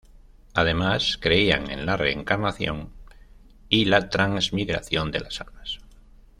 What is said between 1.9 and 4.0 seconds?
reencarnación y